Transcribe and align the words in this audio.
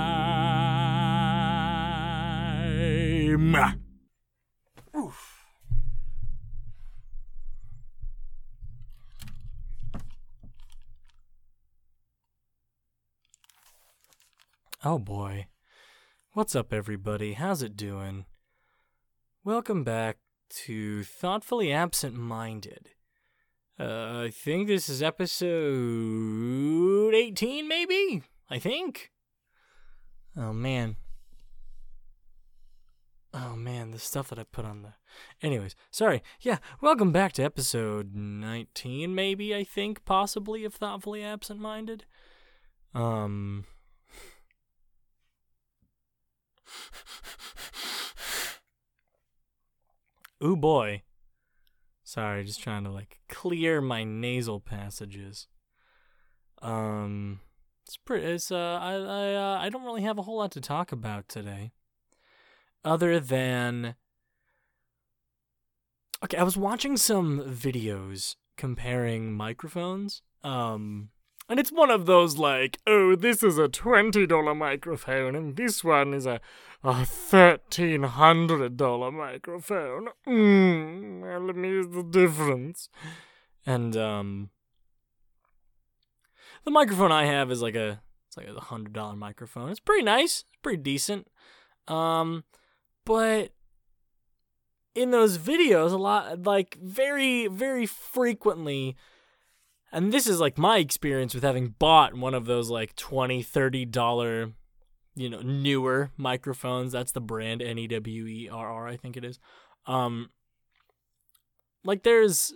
Oof. 4.96 5.46
Oh 14.84 14.98
boy. 14.98 15.48
What's 16.34 16.55
up, 16.55 16.72
everybody? 16.74 17.34
How's 17.34 17.62
it 17.62 17.76
doing? 17.76 18.26
Welcome 19.44 19.84
back 19.84 20.18
to 20.66 21.04
Thoughtfully 21.04 21.72
Absent 21.74 22.16
Minded. 22.16 22.90
Uh, 23.80 24.24
I 24.26 24.30
think 24.32 24.68
this 24.68 24.90
is 24.90 25.02
episode 25.02 25.50
18, 27.16 27.68
maybe? 27.68 28.22
I 28.50 28.60
think. 28.60 29.12
Oh, 30.38 30.54
man. 30.54 30.98
Oh, 33.34 33.55
man, 33.55 33.91
the 33.91 34.00
stuff 34.00 34.28
that 34.30 34.38
I 34.38 34.44
put 34.44 34.66
on 34.66 34.82
the. 34.82 34.94
Anyways, 35.41 35.74
sorry. 35.90 36.22
Yeah, 36.41 36.58
welcome 36.82 37.12
back 37.12 37.34
to 37.34 37.44
episode 37.44 38.13
19, 38.13 39.16
maybe, 39.16 39.55
I 39.55 39.63
think, 39.63 40.06
possibly, 40.06 40.66
if 40.66 40.74
Thoughtfully 40.74 41.24
Absent 41.24 41.60
Minded. 41.60 42.06
Um. 42.94 43.66
Ooh 50.44 50.58
boy. 50.58 51.04
Sorry, 52.12 52.43
just 52.43 52.62
trying 52.62 52.84
to 52.84 52.91
like 52.91 53.21
clear 53.29 53.79
my 53.79 54.04
nasal 54.04 54.59
passages. 54.59 55.48
Um, 56.62 57.40
it's 57.87 57.95
pretty. 57.95 58.26
It's 58.26 58.51
uh, 58.51 58.79
I 58.81 58.95
I 58.95 59.34
uh, 59.34 59.57
I 59.62 59.70
don't 59.70 59.85
really 59.85 60.01
have 60.01 60.17
a 60.17 60.23
whole 60.23 60.39
lot 60.39 60.51
to 60.51 60.59
talk 60.59 60.91
about 60.91 61.29
today, 61.29 61.71
other 62.84 63.17
than. 63.21 63.95
Okay, 66.22 66.35
I 66.35 66.44
was 66.44 66.57
watching 66.57 66.97
some 66.97 67.39
videos 67.44 68.35
comparing 68.57 69.31
microphones. 69.31 70.22
Um, 70.44 71.12
and 71.52 71.59
it's 71.59 71.69
one 71.69 71.90
of 71.91 72.06
those 72.06 72.38
like, 72.38 72.80
oh, 72.88 73.13
this 73.13 73.44
is 73.44 73.57
a 73.57 73.68
twenty 73.68 74.25
dollar 74.25 74.56
microphone, 74.56 75.35
and 75.35 75.57
this 75.57 75.84
one 75.84 76.13
is 76.13 76.25
a 76.25 76.40
a 76.81 77.06
thirteen 77.06 78.03
hundred 78.03 78.78
dollar 78.78 79.12
microphone. 79.12 80.07
Mm, 80.25 81.46
let 81.46 81.56
me 81.57 81.68
use 81.68 81.88
the 81.90 82.03
difference. 82.03 82.88
And 83.66 83.97
um, 83.97 84.50
the 86.63 86.72
microphone 86.72 87.12
I 87.12 87.25
have 87.25 87.51
is 87.51 87.62
like 87.62 87.75
a 87.75 88.01
it's 88.29 88.38
like 88.38 88.47
a 88.47 88.57
hundred 88.57 88.94
dollar 88.94 89.18
microphone. 89.18 89.72
It's 89.72 89.81
pretty 89.81 90.06
nice. 90.06 90.45
It's 90.53 90.62
pretty 90.62 90.81
decent. 90.81 91.28
Um, 91.89 92.45
but 93.03 93.51
in 94.95 95.12
those 95.12 95.38
videos, 95.38 95.91
a 95.91 95.97
lot 95.97 96.44
like 96.44 96.78
very 96.81 97.47
very 97.47 97.85
frequently 97.85 98.95
and 99.91 100.12
this 100.12 100.28
is 100.28 100.40
like 100.40 100.57
my 100.57 100.78
experience 100.78 101.34
with 101.34 101.44
having 101.44 101.75
bought 101.79 102.13
one 102.13 102.34
of 102.34 102.46
those 102.46 102.69
like 102.69 102.96
20 102.96 103.41
30 103.41 103.85
dollar 103.85 104.53
you 105.16 105.29
know 105.29 105.41
newer 105.41 106.12
microphones. 106.18 106.91
That's 106.91 107.12
the 107.12 107.22
brand 107.22 107.62
n-e-w-e-r-r 107.62 108.88
i 108.88 108.97
think 108.97 109.18
it 109.18 109.25
is. 109.25 109.40
Um 109.85 110.30
like 111.84 112.03
there's 112.03 112.53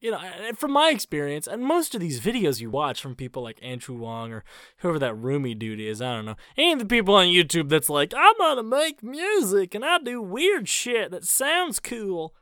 you 0.00 0.10
know 0.10 0.20
from 0.56 0.72
my 0.72 0.90
experience 0.90 1.46
and 1.46 1.62
most 1.62 1.94
of 1.94 2.00
these 2.00 2.20
videos 2.20 2.60
you 2.60 2.70
watch 2.70 3.00
from 3.00 3.14
people 3.14 3.42
like 3.42 3.58
Andrew 3.62 3.96
Huang 3.96 4.32
or 4.32 4.44
whoever 4.78 4.98
that 4.98 5.14
roomy 5.14 5.54
dude 5.54 5.80
is 5.80 6.02
i 6.02 6.16
don't 6.16 6.24
know 6.24 6.36
any 6.56 6.72
of 6.72 6.78
the 6.80 6.86
people 6.86 7.14
on 7.14 7.26
youtube 7.26 7.68
that's 7.68 7.88
like 7.88 8.12
i'm 8.16 8.34
gonna 8.38 8.62
make 8.64 9.02
music 9.02 9.74
and 9.74 9.84
i 9.84 9.98
do 9.98 10.20
weird 10.20 10.68
shit 10.68 11.10
that 11.12 11.24
sounds 11.24 11.78
cool. 11.78 12.34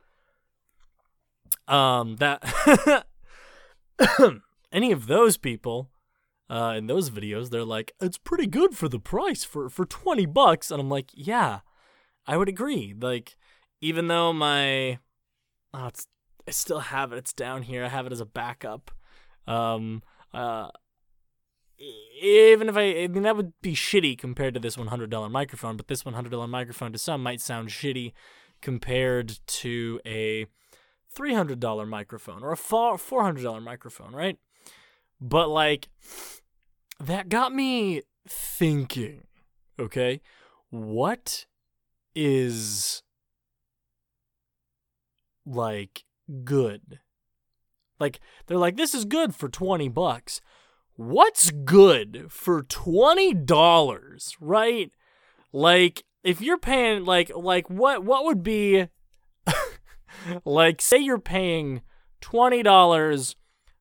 Um 1.67 2.15
that 2.17 3.05
any 4.71 4.91
of 4.91 5.07
those 5.07 5.37
people 5.37 5.89
uh, 6.49 6.73
in 6.77 6.87
those 6.87 7.09
videos, 7.09 7.49
they're 7.49 7.63
like, 7.63 7.93
it's 8.01 8.17
pretty 8.17 8.47
good 8.47 8.75
for 8.75 8.89
the 8.89 8.99
price 8.99 9.43
for 9.43 9.69
for 9.69 9.85
twenty 9.85 10.25
bucks, 10.25 10.71
and 10.71 10.81
I'm 10.81 10.89
like, 10.89 11.09
yeah, 11.13 11.59
I 12.27 12.37
would 12.37 12.49
agree. 12.49 12.93
Like, 12.99 13.37
even 13.79 14.07
though 14.07 14.33
my, 14.33 14.99
oh, 15.73 15.87
it's 15.87 16.07
I 16.47 16.51
still 16.51 16.79
have 16.79 17.13
it. 17.13 17.17
It's 17.17 17.33
down 17.33 17.63
here. 17.63 17.85
I 17.85 17.89
have 17.89 18.05
it 18.05 18.11
as 18.11 18.19
a 18.19 18.25
backup. 18.25 18.91
Um, 19.47 20.03
uh, 20.33 20.69
even 22.21 22.69
if 22.69 22.77
I, 22.77 23.03
I 23.03 23.07
mean, 23.07 23.23
that 23.23 23.37
would 23.37 23.53
be 23.61 23.73
shitty 23.73 24.17
compared 24.17 24.53
to 24.53 24.59
this 24.59 24.77
one 24.77 24.87
hundred 24.87 25.09
dollar 25.09 25.29
microphone. 25.29 25.77
But 25.77 25.87
this 25.87 26.05
one 26.05 26.13
hundred 26.13 26.31
dollar 26.31 26.47
microphone 26.47 26.91
to 26.91 26.97
some 26.97 27.23
might 27.23 27.41
sound 27.41 27.69
shitty 27.69 28.13
compared 28.61 29.39
to 29.47 29.99
a 30.05 30.45
$300 31.15 31.87
microphone 31.87 32.43
or 32.43 32.51
a 32.51 32.57
$400 32.57 33.63
microphone, 33.63 34.13
right? 34.13 34.37
But 35.19 35.49
like 35.49 35.89
that 36.99 37.29
got 37.29 37.53
me 37.53 38.01
thinking, 38.27 39.23
okay? 39.79 40.21
What 40.69 41.45
is 42.15 43.03
like 45.45 46.05
good? 46.43 46.99
Like 47.99 48.19
they're 48.47 48.57
like 48.57 48.77
this 48.77 48.95
is 48.95 49.05
good 49.05 49.35
for 49.35 49.49
20 49.49 49.89
bucks. 49.89 50.41
What's 50.95 51.51
good 51.51 52.27
for 52.29 52.63
$20, 52.63 54.35
right? 54.39 54.91
Like 55.51 56.03
if 56.23 56.41
you're 56.41 56.57
paying 56.57 57.05
like 57.05 57.31
like 57.35 57.69
what 57.69 58.03
what 58.03 58.25
would 58.25 58.43
be 58.43 58.87
like, 60.45 60.81
say 60.81 60.97
you're 60.97 61.19
paying 61.19 61.81
$20 62.21 63.35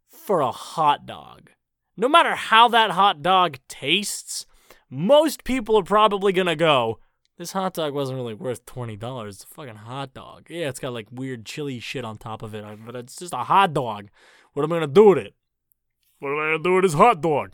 for 0.09 0.41
a 0.41 0.51
hot 0.51 1.07
dog. 1.07 1.51
No 1.97 2.09
matter 2.09 2.35
how 2.35 2.69
that 2.69 2.93
hot 2.93 3.23
dog 3.23 3.59
tastes, 3.69 4.47
most 4.89 5.45
people 5.45 5.79
are 5.79 5.85
probably 5.85 6.33
to 6.33 6.57
go, 6.57 6.99
this 7.41 7.53
hot 7.53 7.73
dog 7.73 7.95
wasn't 7.95 8.17
really 8.19 8.35
worth 8.35 8.67
$20. 8.67 9.29
It's 9.29 9.45
a 9.45 9.47
fucking 9.47 9.77
hot 9.77 10.13
dog. 10.13 10.49
Yeah, 10.51 10.69
it's 10.69 10.79
got 10.79 10.93
like 10.93 11.07
weird 11.11 11.47
chili 11.47 11.79
shit 11.79 12.05
on 12.05 12.19
top 12.19 12.43
of 12.43 12.55
it, 12.55 12.65
but 12.85 12.95
it's 12.95 13.17
just 13.17 13.33
a 13.33 13.39
hot 13.39 13.73
dog. 13.73 14.09
What 14.53 14.63
am 14.65 14.73
I 14.75 14.81
to 14.81 14.87
do 14.87 15.07
with 15.07 15.19
it? 15.19 15.35
What 16.19 16.33
am 16.33 16.39
I 16.39 16.57
to 16.59 16.63
do 16.63 16.75
with 16.75 16.85
this 16.85 16.93
hot 16.93 17.23
dog? 17.23 17.53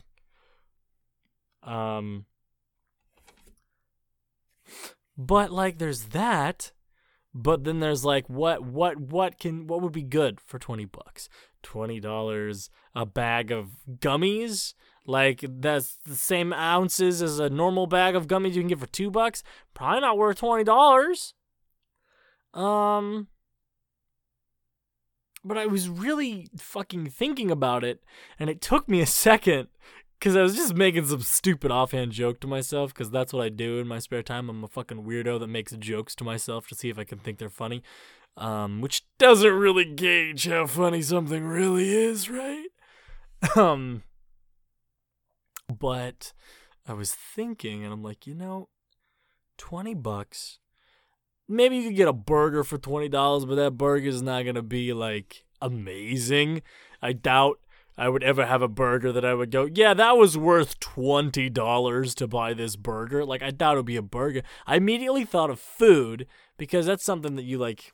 Um, 1.62 2.24
but 5.16 5.52
like, 5.52 5.78
there's 5.78 6.06
that. 6.06 6.72
But 7.38 7.64
then 7.64 7.80
there's 7.80 8.02
like 8.02 8.30
what 8.30 8.62
what 8.62 8.98
what 8.98 9.38
can 9.38 9.66
what 9.66 9.82
would 9.82 9.92
be 9.92 10.02
good 10.02 10.40
for 10.40 10.58
20 10.58 10.86
bucks? 10.86 11.28
$20 11.62 12.70
a 12.94 13.04
bag 13.04 13.50
of 13.50 13.72
gummies? 13.98 14.72
Like 15.04 15.44
that's 15.46 15.98
the 16.06 16.14
same 16.14 16.54
ounces 16.54 17.20
as 17.20 17.38
a 17.38 17.50
normal 17.50 17.86
bag 17.86 18.16
of 18.16 18.26
gummies 18.26 18.54
you 18.54 18.62
can 18.62 18.68
get 18.68 18.80
for 18.80 18.86
2 18.86 19.10
bucks? 19.10 19.42
Probably 19.74 20.00
not 20.00 20.16
worth 20.16 20.40
$20. 20.40 21.34
Um 22.54 23.28
but 25.44 25.58
I 25.58 25.66
was 25.66 25.90
really 25.90 26.48
fucking 26.56 27.10
thinking 27.10 27.50
about 27.50 27.84
it 27.84 28.02
and 28.38 28.48
it 28.48 28.62
took 28.62 28.88
me 28.88 29.02
a 29.02 29.06
second 29.06 29.68
because 30.18 30.36
I 30.36 30.42
was 30.42 30.54
just 30.54 30.74
making 30.74 31.06
some 31.06 31.20
stupid 31.20 31.70
offhand 31.70 32.12
joke 32.12 32.40
to 32.40 32.46
myself, 32.46 32.92
because 32.92 33.10
that's 33.10 33.32
what 33.32 33.44
I 33.44 33.48
do 33.48 33.78
in 33.78 33.86
my 33.86 33.98
spare 33.98 34.22
time. 34.22 34.48
I'm 34.48 34.64
a 34.64 34.68
fucking 34.68 35.04
weirdo 35.04 35.40
that 35.40 35.48
makes 35.48 35.72
jokes 35.72 36.14
to 36.16 36.24
myself 36.24 36.68
to 36.68 36.74
see 36.74 36.88
if 36.88 36.98
I 36.98 37.04
can 37.04 37.18
think 37.18 37.38
they're 37.38 37.48
funny, 37.48 37.82
um, 38.36 38.80
which 38.80 39.04
doesn't 39.18 39.52
really 39.52 39.84
gauge 39.84 40.46
how 40.46 40.66
funny 40.66 41.02
something 41.02 41.44
really 41.44 41.90
is, 41.90 42.30
right? 42.30 42.68
um, 43.56 44.02
but 45.68 46.32
I 46.86 46.94
was 46.94 47.14
thinking, 47.14 47.84
and 47.84 47.92
I'm 47.92 48.02
like, 48.02 48.26
you 48.26 48.34
know, 48.34 48.68
20 49.58 49.94
bucks, 49.94 50.58
maybe 51.48 51.76
you 51.76 51.88
could 51.88 51.96
get 51.96 52.08
a 52.08 52.12
burger 52.12 52.64
for 52.64 52.78
twenty 52.78 53.08
dollars, 53.08 53.44
but 53.44 53.56
that 53.56 53.72
burger 53.72 54.08
is 54.08 54.22
not 54.22 54.44
gonna 54.44 54.62
be 54.62 54.92
like 54.92 55.44
amazing. 55.60 56.62
I 57.02 57.12
doubt 57.12 57.60
I 57.98 58.08
would 58.10 58.22
ever 58.22 58.44
have 58.44 58.60
a 58.60 58.68
burger 58.68 59.10
that 59.12 59.24
I 59.24 59.32
would 59.32 59.50
go, 59.50 59.68
yeah, 59.72 59.94
that 59.94 60.18
was 60.18 60.36
worth 60.36 60.78
twenty 60.80 61.48
dollars 61.48 62.14
to 62.16 62.26
buy 62.26 62.52
this 62.52 62.76
burger. 62.76 63.24
Like 63.24 63.42
I 63.42 63.50
thought 63.50 63.74
it 63.74 63.78
would 63.78 63.86
be 63.86 63.96
a 63.96 64.02
burger. 64.02 64.42
I 64.66 64.76
immediately 64.76 65.24
thought 65.24 65.48
of 65.50 65.58
food 65.58 66.26
because 66.58 66.84
that's 66.86 67.04
something 67.04 67.36
that 67.36 67.44
you 67.44 67.58
like 67.58 67.92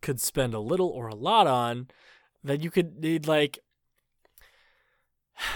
could 0.00 0.20
spend 0.20 0.54
a 0.54 0.60
little 0.60 0.88
or 0.88 1.08
a 1.08 1.14
lot 1.14 1.46
on. 1.46 1.88
That 2.42 2.62
you 2.62 2.70
could 2.70 3.00
need 3.00 3.26
like 3.26 3.58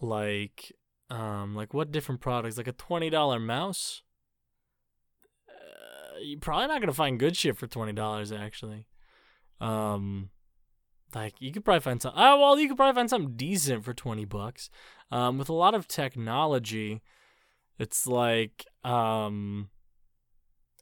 like 0.00 0.72
um 1.08 1.56
like 1.56 1.74
what 1.74 1.90
different 1.90 2.20
products 2.20 2.56
like 2.56 2.68
a 2.68 2.72
twenty 2.72 3.10
dollar 3.10 3.40
mouse. 3.40 4.02
Uh, 5.48 6.18
you're 6.22 6.38
probably 6.38 6.68
not 6.68 6.80
gonna 6.80 6.92
find 6.92 7.18
good 7.18 7.36
shit 7.36 7.56
for 7.56 7.66
twenty 7.66 7.92
dollars 7.92 8.30
actually. 8.30 8.86
Um 9.60 10.30
like 11.14 11.34
you 11.38 11.52
could 11.52 11.64
probably 11.64 11.80
find 11.80 12.00
some. 12.00 12.12
Oh 12.16 12.40
well, 12.40 12.58
you 12.58 12.68
could 12.68 12.76
probably 12.76 12.98
find 12.98 13.10
something 13.10 13.34
decent 13.36 13.84
for 13.84 13.94
twenty 13.94 14.24
bucks. 14.24 14.70
Um, 15.10 15.38
with 15.38 15.48
a 15.48 15.54
lot 15.54 15.74
of 15.74 15.88
technology, 15.88 17.02
it's 17.78 18.06
like 18.06 18.66
um, 18.84 19.70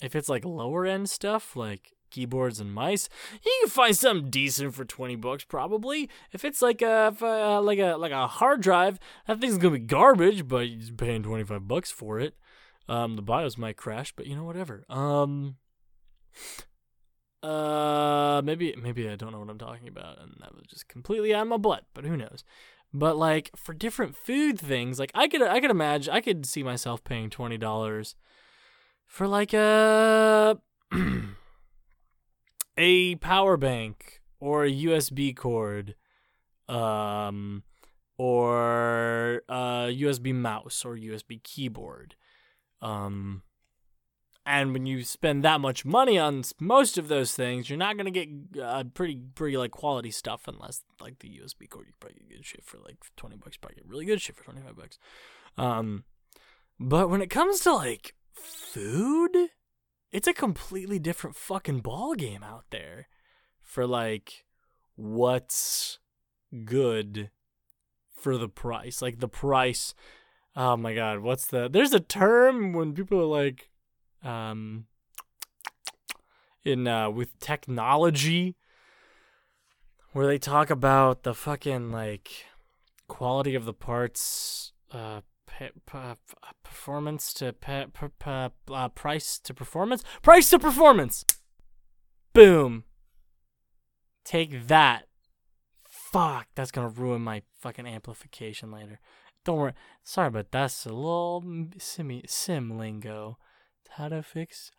if 0.01 0.15
it's 0.15 0.29
like 0.29 0.45
lower 0.45 0.85
end 0.85 1.09
stuff 1.11 1.57
like 1.57 1.93
keyboards 2.11 2.61
and 2.61 2.73
mice, 2.73 3.09
you 3.45 3.53
can 3.63 3.71
find 3.71 3.97
something 3.97 4.31
decent 4.31 4.75
for 4.75 4.85
twenty 4.85 5.17
bucks 5.17 5.45
probably. 5.45 6.09
If 6.33 6.45
it's 6.45 6.63
like 6.63 6.83
a 6.83 7.15
uh, 7.21 7.61
like 7.63 7.79
a 7.79 7.97
like 7.97 8.13
a 8.13 8.27
hard 8.27 8.61
drive, 8.61 8.99
that 9.27 9.41
thing's 9.41 9.59
gonna 9.59 9.79
be 9.79 9.81
garbage, 9.81 10.47
but 10.49 10.69
you're 10.69 10.95
paying 10.95 11.23
twenty 11.23 11.45
five 11.45 11.67
bucks 11.67 11.91
for 11.91 12.21
it. 12.21 12.35
Um, 12.89 13.17
the 13.17 13.23
BIOS 13.23 13.59
might 13.59 13.77
crash, 13.77 14.13
but 14.17 14.27
you 14.27 14.35
know 14.35 14.45
whatever. 14.45 14.85
Um, 14.89 15.57
uh, 17.43 18.43
maybe 18.45 18.75
maybe 18.81 19.09
I 19.09 19.17
don't 19.17 19.33
know 19.33 19.39
what 19.39 19.51
I'm 19.51 19.59
talking 19.59 19.89
about, 19.89 20.21
and 20.21 20.37
that 20.41 20.55
was 20.55 20.65
just 20.67 20.89
completely 20.89 21.35
out 21.35 21.43
of 21.43 21.49
my 21.49 21.57
butt. 21.57 21.85
But 21.95 22.05
who 22.05 22.17
knows? 22.17 22.43
But 22.93 23.17
like 23.17 23.51
for 23.57 23.75
different 23.75 24.17
food 24.17 24.59
things, 24.59 24.99
like 24.99 25.13
I 25.15 25.29
could 25.29 25.43
I 25.43 25.61
could 25.61 25.71
imagine 25.71 26.13
I 26.13 26.21
could 26.21 26.47
see 26.47 26.63
myself 26.63 27.05
paying 27.05 27.31
twenty 27.31 27.59
dollars 27.59 28.17
for 29.07 29.29
like 29.29 29.53
a 29.53 30.59
a 32.77 33.15
power 33.17 33.57
bank 33.57 34.21
or 34.41 34.65
a 34.65 34.73
USB 34.73 35.37
cord, 35.37 35.95
um, 36.69 37.63
or 38.17 39.43
a 39.49 39.89
USB 39.91 40.35
mouse 40.35 40.85
or 40.85 40.97
USB 40.97 41.43
keyboard, 41.43 42.17
um 42.81 43.43
and 44.49 44.73
when 44.73 44.87
you 44.87 45.05
spend 45.05 45.45
that 45.45 45.61
much 45.61 45.85
money 45.85 46.19
on 46.19 46.43
most 46.59 46.97
of 46.97 47.09
those 47.09 47.33
things, 47.33 47.69
you're 47.69 47.77
not 47.77 47.99
gonna 47.99 48.11
get 48.11 48.29
uh, 48.61 48.83
pretty 48.95 49.21
pretty 49.35 49.59
like 49.59 49.73
quality 49.73 50.11
stuff 50.11 50.49
unless 50.49 50.83
like 51.03 51.19
the 51.19 51.29
USB 51.29 51.69
cord. 51.69 51.87
You 51.87 51.93
probably 52.01 52.21
get 52.21 52.31
good 52.31 52.47
shit 52.47 52.65
for 52.65 52.79
like 52.79 52.97
twenty 53.15 53.37
bucks. 53.37 53.59
Probably 53.59 53.77
get 53.77 53.87
really 53.87 54.07
good 54.07 54.23
shit 54.23 54.37
for 54.37 54.45
twenty 54.45 54.63
five 54.63 54.75
bucks. 54.75 54.99
Um, 55.59 56.05
but 56.81 57.11
when 57.11 57.21
it 57.21 57.29
comes 57.29 57.61
to 57.61 57.75
like 57.75 58.15
food, 58.33 59.37
it's 60.11 60.27
a 60.27 60.33
completely 60.33 60.99
different 60.99 61.37
fucking 61.37 61.81
ball 61.81 62.15
game 62.15 62.43
out 62.43 62.65
there 62.71 63.09
for 63.61 63.87
like 63.87 64.47
what's 64.97 65.99
good 66.65 67.31
for 68.15 68.39
the 68.39 68.49
price. 68.49 69.03
Like 69.03 69.21
the 69.21 69.29
price. 69.29 69.95
Oh 70.57 70.79
my 70.79 70.95
god, 70.95 71.21
what's 71.21 71.47
the? 71.47 71.69
There's 71.69 71.93
a 71.93 72.01
term 72.01 72.73
when 72.73 72.95
people 72.95 73.21
are 73.21 73.43
like 73.43 73.69
um, 74.23 74.87
in 76.65 76.87
uh, 76.87 77.11
with 77.11 77.39
technology, 77.39 78.57
where 80.13 80.27
they 80.27 80.39
talk 80.39 80.71
about 80.71 81.23
the 81.23 81.35
fucking 81.35 81.91
like 81.91 82.47
quality 83.09 83.55
of 83.55 83.65
the 83.65 83.73
parts, 83.73 84.73
uh, 84.93 85.21
pe- 85.47 85.71
pe- 85.87 86.15
performance 86.63 87.33
to 87.35 87.53
pe- 87.53 87.87
uh, 88.27 88.89
price 88.91 89.39
to 89.39 89.55
performance, 89.55 90.05
price 90.23 90.51
to 90.51 90.59
performance. 90.59 91.25
Boom. 92.33 92.85
Take 94.25 94.69
that. 94.69 95.07
Fuck, 95.85 96.49
that's 96.55 96.71
gonna 96.71 96.89
ruin 96.89 97.23
my 97.23 97.43
fucking 97.61 97.87
amplification 97.87 98.71
later. 98.71 99.01
Don't 99.45 99.59
worry. 99.59 99.73
Sorry, 100.03 100.31
but 100.31 100.53
that's 100.53 100.85
a 100.85 100.91
little 100.91 101.43
sim 101.79 102.23
sim 102.27 102.79
lingo 102.79 103.39
how 103.97 104.09
to 104.09 104.23
fix 104.23 104.71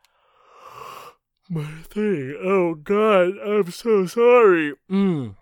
my 1.49 1.65
thing. 1.83 2.37
Oh 2.41 2.75
God, 2.75 3.33
I'm 3.43 3.71
so 3.71 4.05
sorry. 4.05 4.73
Mm. 4.89 5.35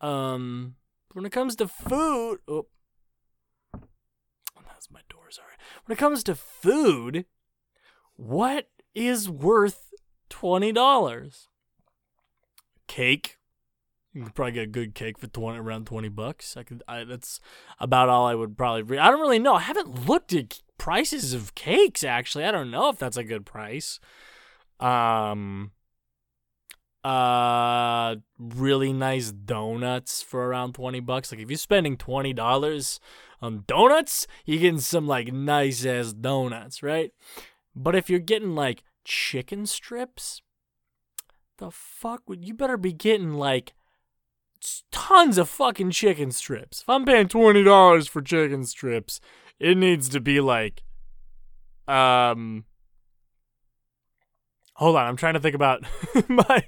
Um, 0.00 0.74
when 1.12 1.26
it 1.26 1.32
comes 1.32 1.56
to 1.56 1.68
food, 1.68 2.38
oh, 2.48 2.66
that's 4.66 4.90
my 4.90 5.00
door. 5.10 5.24
Sorry. 5.30 5.52
When 5.84 5.94
it 5.94 5.98
comes 5.98 6.24
to 6.24 6.34
food, 6.34 7.26
what 8.16 8.68
is 8.94 9.28
worth 9.28 9.92
twenty 10.28 10.72
dollars? 10.72 11.48
Cake. 12.86 13.36
You 14.12 14.24
could 14.24 14.34
probably 14.34 14.52
get 14.52 14.64
a 14.64 14.66
good 14.66 14.94
cake 14.94 15.18
for 15.18 15.28
twenty 15.28 15.58
around 15.58 15.86
twenty 15.86 16.08
bucks. 16.08 16.56
I 16.56 16.62
could. 16.64 16.82
I, 16.88 17.04
that's 17.04 17.38
about 17.78 18.08
all 18.08 18.26
I 18.26 18.34
would 18.34 18.56
probably. 18.56 18.82
Re- 18.82 18.98
I 18.98 19.10
don't 19.10 19.20
really 19.20 19.38
know. 19.38 19.54
I 19.54 19.60
haven't 19.60 20.08
looked 20.08 20.32
at 20.32 20.60
prices 20.80 21.34
of 21.34 21.54
cakes. 21.54 22.02
Actually, 22.02 22.46
I 22.46 22.50
don't 22.50 22.70
know 22.70 22.88
if 22.88 22.98
that's 22.98 23.18
a 23.18 23.22
good 23.22 23.46
price. 23.46 24.00
Um. 24.80 25.72
Uh, 27.02 28.16
really 28.38 28.92
nice 28.92 29.30
donuts 29.32 30.20
for 30.20 30.46
around 30.46 30.74
twenty 30.74 31.00
bucks. 31.00 31.32
Like 31.32 31.40
if 31.40 31.48
you're 31.48 31.56
spending 31.56 31.96
twenty 31.96 32.32
dollars 32.32 33.00
on 33.40 33.64
donuts, 33.66 34.26
you're 34.44 34.60
getting 34.60 34.80
some 34.80 35.06
like 35.06 35.32
nice 35.32 35.86
ass 35.86 36.12
donuts, 36.12 36.82
right? 36.82 37.12
But 37.74 37.94
if 37.94 38.10
you're 38.10 38.18
getting 38.18 38.54
like 38.54 38.82
chicken 39.04 39.64
strips, 39.64 40.42
the 41.56 41.70
fuck 41.70 42.28
would 42.28 42.44
you 42.44 42.52
better 42.52 42.76
be 42.76 42.92
getting 42.92 43.34
like 43.34 43.72
tons 44.90 45.38
of 45.38 45.48
fucking 45.48 45.90
chicken 45.92 46.30
strips. 46.30 46.82
If 46.82 46.88
I'm 46.88 47.06
paying 47.06 47.28
twenty 47.28 47.64
dollars 47.64 48.08
for 48.08 48.20
chicken 48.20 48.64
strips, 48.66 49.22
it 49.60 49.76
needs 49.76 50.08
to 50.08 50.20
be 50.20 50.40
like, 50.40 50.82
um, 51.86 52.64
hold 54.74 54.96
on, 54.96 55.06
I'm 55.06 55.16
trying 55.16 55.34
to 55.34 55.40
think 55.40 55.54
about 55.54 55.84
my. 56.28 56.64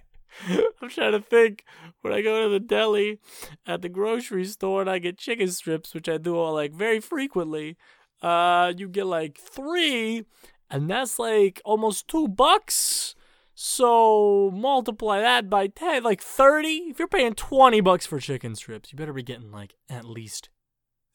I'm 0.80 0.88
trying 0.88 1.12
to 1.12 1.20
think 1.20 1.64
when 2.00 2.12
I 2.12 2.22
go 2.22 2.44
to 2.44 2.48
the 2.48 2.58
deli 2.58 3.20
at 3.66 3.82
the 3.82 3.90
grocery 3.90 4.46
store 4.46 4.80
and 4.80 4.88
I 4.88 4.98
get 4.98 5.18
chicken 5.18 5.48
strips, 5.48 5.92
which 5.92 6.08
I 6.08 6.16
do 6.16 6.36
all 6.36 6.54
like 6.54 6.72
very 6.72 7.00
frequently. 7.00 7.76
Uh, 8.22 8.72
you 8.76 8.88
get 8.88 9.06
like 9.06 9.36
three, 9.36 10.24
and 10.70 10.88
that's 10.88 11.18
like 11.18 11.60
almost 11.64 12.08
two 12.08 12.28
bucks 12.28 13.14
so 13.54 14.50
multiply 14.52 15.20
that 15.20 15.50
by 15.50 15.66
10, 15.66 16.02
like 16.02 16.22
30. 16.22 16.68
If 16.90 16.98
you're 16.98 17.08
paying 17.08 17.34
20 17.34 17.80
bucks 17.80 18.06
for 18.06 18.18
chicken 18.18 18.54
strips, 18.54 18.92
you 18.92 18.96
better 18.96 19.12
be 19.12 19.22
getting 19.22 19.52
like 19.52 19.74
at 19.88 20.04
least 20.04 20.48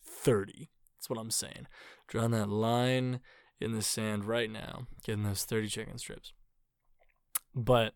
30. 0.04 0.70
That's 1.08 1.16
what 1.16 1.22
I'm 1.24 1.32
saying. 1.32 1.68
Drawing 2.10 2.32
that 2.32 2.50
line 2.50 3.22
in 3.62 3.72
the 3.72 3.82
sand 3.82 4.26
right 4.26 4.52
now, 4.52 4.88
getting 5.06 5.24
those 5.24 5.46
30 5.46 5.70
chicken 5.70 5.98
strips. 5.98 6.34
But 7.56 7.94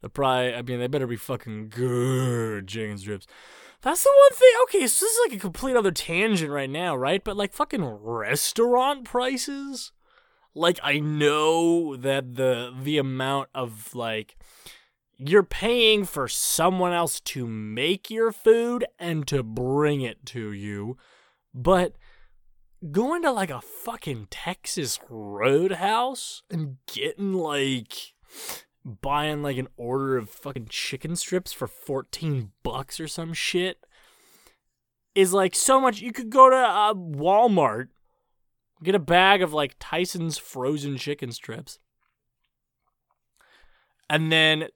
the 0.00 0.08
probably, 0.08 0.54
I 0.54 0.62
mean, 0.62 0.80
they 0.80 0.86
better 0.86 1.06
be 1.06 1.16
fucking 1.16 1.68
good 1.68 2.66
chicken 2.66 2.96
strips. 2.96 3.26
That's 3.82 4.02
the 4.02 4.10
one 4.10 4.38
thing. 4.38 4.48
Okay, 4.62 4.86
so 4.86 5.04
this 5.04 5.12
is 5.12 5.20
like 5.26 5.36
a 5.36 5.40
complete 5.40 5.76
other 5.76 5.90
tangent 5.90 6.50
right 6.50 6.70
now, 6.70 6.96
right? 6.96 7.22
But 7.22 7.36
like 7.36 7.52
fucking 7.52 7.84
restaurant 7.84 9.04
prices 9.04 9.92
like 10.54 10.80
I 10.82 10.98
know 10.98 11.96
that 11.96 12.34
the 12.34 12.74
the 12.82 12.96
amount 12.96 13.50
of 13.54 13.94
like 13.94 14.36
you're 15.18 15.42
paying 15.42 16.06
for 16.06 16.28
someone 16.28 16.92
else 16.92 17.20
to 17.20 17.46
make 17.46 18.10
your 18.10 18.32
food 18.32 18.86
and 18.98 19.26
to 19.26 19.42
bring 19.42 20.00
it 20.00 20.24
to 20.26 20.52
you, 20.52 20.96
but 21.52 21.92
going 22.90 23.22
to 23.22 23.32
like 23.32 23.50
a 23.50 23.60
fucking 23.60 24.28
Texas 24.30 24.98
Roadhouse 25.08 26.42
and 26.50 26.76
getting 26.86 27.34
like 27.34 28.14
buying 28.84 29.42
like 29.42 29.56
an 29.56 29.68
order 29.76 30.16
of 30.16 30.30
fucking 30.30 30.66
chicken 30.70 31.16
strips 31.16 31.52
for 31.52 31.66
14 31.66 32.52
bucks 32.62 33.00
or 33.00 33.08
some 33.08 33.32
shit 33.32 33.78
is 35.14 35.32
like 35.32 35.54
so 35.54 35.80
much 35.80 36.00
you 36.00 36.12
could 36.12 36.30
go 36.30 36.48
to 36.48 36.56
a 36.56 36.94
Walmart 36.94 37.88
Get 38.82 38.94
a 38.94 39.00
bag 39.00 39.42
of 39.42 39.52
like 39.52 39.76
Tyson's 39.80 40.38
frozen 40.38 40.96
chicken 40.96 41.32
strips. 41.32 41.80
And 44.08 44.30
then 44.30 44.68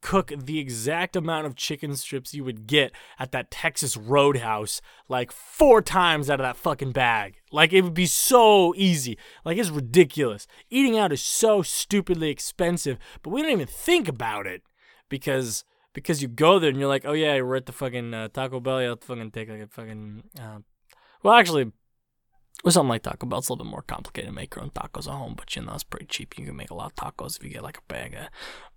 cook 0.00 0.32
the 0.36 0.58
exact 0.58 1.16
amount 1.16 1.46
of 1.46 1.56
chicken 1.56 1.94
strips 1.96 2.34
you 2.34 2.44
would 2.44 2.66
get 2.66 2.92
at 3.18 3.32
that 3.32 3.50
Texas 3.50 3.96
Roadhouse 3.96 4.80
like 5.08 5.32
four 5.32 5.82
times 5.82 6.30
out 6.30 6.40
of 6.40 6.44
that 6.44 6.56
fucking 6.56 6.92
bag. 6.92 7.36
Like 7.52 7.72
it 7.72 7.82
would 7.82 7.94
be 7.94 8.06
so 8.06 8.74
easy. 8.76 9.18
Like 9.44 9.58
it's 9.58 9.70
ridiculous. 9.70 10.46
Eating 10.70 10.98
out 10.98 11.12
is 11.12 11.22
so 11.22 11.62
stupidly 11.62 12.30
expensive, 12.30 12.98
but 13.22 13.30
we 13.30 13.42
don't 13.42 13.52
even 13.52 13.66
think 13.66 14.08
about 14.08 14.46
it 14.46 14.62
because 15.08 15.64
because 15.92 16.22
you 16.22 16.28
go 16.28 16.58
there 16.58 16.70
and 16.70 16.78
you're 16.78 16.88
like, 16.88 17.04
oh 17.04 17.12
yeah, 17.12 17.40
we're 17.40 17.56
at 17.56 17.66
the 17.66 17.72
fucking 17.72 18.14
uh, 18.14 18.28
Taco 18.28 18.60
Bell. 18.60 18.78
I'll 18.78 18.96
fucking 18.96 19.30
take 19.32 19.48
like 19.48 19.60
a 19.60 19.66
fucking. 19.66 20.22
Uh, 20.40 20.58
well, 21.22 21.34
actually, 21.34 21.72
with 22.64 22.74
something 22.74 22.90
like 22.90 23.02
Taco 23.02 23.26
Bell, 23.26 23.38
it's 23.38 23.48
a 23.48 23.52
little 23.52 23.64
bit 23.64 23.70
more 23.70 23.82
complicated 23.82 24.28
to 24.28 24.34
make 24.34 24.54
your 24.54 24.64
own 24.64 24.70
tacos 24.70 25.06
at 25.06 25.14
home, 25.14 25.34
but 25.36 25.54
you 25.56 25.62
know 25.62 25.72
it's 25.72 25.84
pretty 25.84 26.06
cheap. 26.06 26.38
You 26.38 26.46
can 26.46 26.56
make 26.56 26.70
a 26.70 26.74
lot 26.74 26.92
of 26.92 26.94
tacos 26.94 27.38
if 27.38 27.44
you 27.44 27.50
get 27.50 27.62
like 27.62 27.78
a 27.78 27.92
bag 27.92 28.14
of 28.14 28.26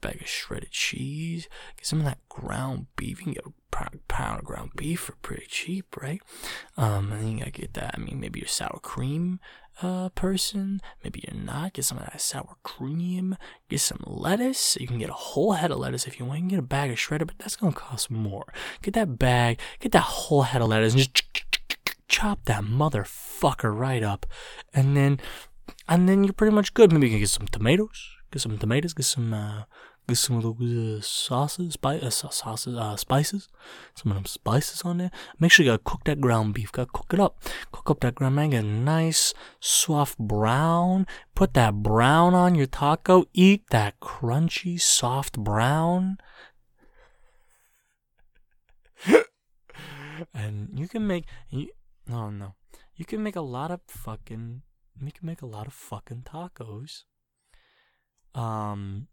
bag 0.02 0.22
of 0.22 0.28
shredded 0.28 0.72
cheese, 0.72 1.48
get 1.78 1.86
some 1.86 2.00
of 2.00 2.06
that 2.06 2.20
ground 2.30 2.88
beef. 2.96 3.20
You 3.20 3.25
can 3.25 3.34
get 3.34 3.46
a 3.46 3.52
pound, 3.72 4.08
pound 4.08 4.40
of 4.40 4.46
ground 4.46 4.72
beef 4.75 5.02
for 5.02 5.16
pretty 5.22 5.46
cheap, 5.48 5.96
right? 6.02 6.22
Um, 6.78 7.12
and 7.12 7.22
then 7.22 7.32
you 7.32 7.40
gotta 7.40 7.52
get 7.52 7.74
that. 7.74 7.96
I 7.96 7.98
mean, 7.98 8.20
maybe 8.20 8.40
your 8.40 8.48
sour 8.48 8.80
cream 8.82 9.40
uh, 9.82 10.10
person, 10.10 10.80
maybe 11.04 11.24
you're 11.28 11.42
not. 11.42 11.74
Get 11.74 11.86
some 11.86 11.98
of 11.98 12.06
that 12.06 12.22
sour 12.22 12.56
cream. 12.63 13.36
Get 13.70 13.82
some 13.82 14.04
lettuce. 14.06 14.78
You 14.80 14.88
can 14.88 15.00
get 15.00 15.10
a 15.10 15.13
whole 15.13 15.54
head 15.54 15.72
of 15.72 15.80
lettuce 15.80 16.08
if 16.08 16.20
you 16.20 16.25
want. 16.25 16.40
You 16.40 16.44
can 16.44 16.50
get 16.50 16.60
a 16.60 16.63
bag 16.63 16.92
of 16.92 17.00
shredded, 17.00 17.28
but 17.28 17.40
that's 17.40 17.56
gonna 17.56 17.74
cost 17.74 18.12
more. 18.12 18.54
Get 18.82 18.94
that 18.94 19.18
bag. 19.18 19.60
Get 19.80 19.92
that 19.94 20.02
whole 20.02 20.44
head 20.44 20.62
of 20.62 20.70
lettuce 20.70 20.94
and 20.94 21.02
just 21.02 21.53
chop 22.13 22.46
that 22.46 22.63
motherfucker 22.63 23.75
right 23.75 24.03
up, 24.03 24.27
and 24.72 24.96
then 24.96 25.20
and 25.89 26.08
then 26.08 26.24
you're 26.24 26.34
pretty 26.34 26.55
much 26.55 26.74
good. 26.75 26.91
Maybe 26.91 27.08
you 27.08 27.13
can 27.13 27.20
get 27.20 27.29
some 27.29 27.48
tomatoes, 27.48 28.10
get 28.32 28.43
some 28.43 28.58
tomatoes, 28.60 28.93
get 28.93 29.05
some 29.05 29.34
uh, 29.34 29.63
get 30.08 30.17
some 30.17 30.38
of 30.38 30.43
those 30.43 31.00
uh, 31.00 31.01
sauces, 31.01 31.74
spice, 31.74 32.03
uh, 32.03 32.12
sauces, 32.12 32.77
uh, 32.77 32.96
spices, 32.98 33.50
some 33.96 34.12
of 34.12 34.15
them 34.15 34.25
spices 34.25 34.84
on 34.84 35.00
there. 35.00 35.10
Make 35.39 35.51
sure 35.51 35.65
you 35.65 35.72
gotta 35.72 35.82
cook 35.84 36.03
that 36.05 36.22
ground 36.22 36.53
beef. 36.53 36.72
Gotta 36.72 36.91
cook 36.93 37.13
it 37.13 37.20
up. 37.20 37.41
Cook 37.72 37.89
up 37.89 38.01
that 38.01 38.13
ground 38.13 38.36
man. 38.36 38.51
Get 38.51 38.63
a 38.63 38.67
nice 38.67 39.34
soft 39.60 40.20
brown. 40.20 41.08
Put 41.34 41.55
that 41.55 41.82
brown 41.82 42.36
on 42.36 42.53
your 42.53 42.67
taco. 42.67 43.25
Eat 43.34 43.63
that 43.72 44.00
crunchy 44.00 44.79
soft 44.79 45.39
brown. 45.39 46.17
and 50.34 50.70
you 50.77 50.88
can 50.88 51.08
make 51.08 51.25
you, 51.50 51.70
Oh 52.12 52.30
no. 52.30 52.56
You 52.96 53.06
can 53.06 53.24
make 53.24 53.36
a 53.36 53.42
lot 53.42 53.72
of 53.72 53.82
fucking 53.88 54.62
you 55.02 55.12
can 55.12 55.26
make 55.26 55.42
a 55.42 55.48
lot 55.48 55.68
of 55.68 55.74
fucking 55.74 56.24
tacos. 56.24 57.04
Um 58.36 59.08